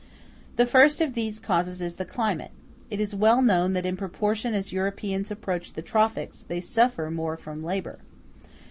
[0.55, 2.49] The first of these causes is the climate;
[2.89, 7.37] it is well known that in proportion as Europeans approach the tropics they suffer more
[7.37, 7.99] from labor.